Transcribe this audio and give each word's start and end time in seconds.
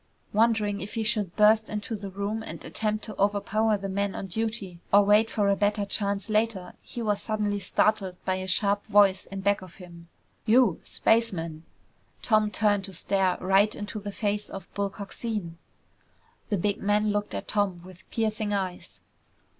Wondering 0.33 0.81
if 0.81 0.95
he 0.95 1.03
should 1.03 1.35
burst 1.35 1.69
into 1.69 1.95
the 1.95 2.09
room 2.09 2.41
and 2.41 2.65
attempt 2.65 3.05
to 3.05 3.15
overpower 3.21 3.77
the 3.77 3.87
men 3.87 4.15
on 4.15 4.25
duty, 4.25 4.79
or 4.91 5.05
wait 5.05 5.29
for 5.29 5.47
a 5.47 5.55
better 5.55 5.85
chance 5.85 6.27
later, 6.27 6.73
he 6.81 7.03
was 7.03 7.21
suddenly 7.21 7.59
startled 7.59 8.15
by 8.25 8.37
a 8.37 8.47
sharp 8.47 8.83
voice 8.87 9.27
in 9.27 9.41
back 9.41 9.61
of 9.61 9.75
him. 9.75 10.07
"You 10.47 10.81
spaceman!" 10.83 11.65
Tom 12.23 12.49
turned 12.49 12.85
to 12.85 12.93
stare 12.95 13.37
right 13.39 13.75
into 13.75 13.99
the 13.99 14.11
face 14.11 14.49
of 14.49 14.73
Bull 14.73 14.89
Coxine! 14.89 15.59
The 16.49 16.57
big 16.57 16.79
man 16.81 17.11
looked 17.11 17.35
at 17.35 17.47
Tom 17.47 17.83
with 17.85 18.09
piercing 18.09 18.53
eyes. 18.53 19.01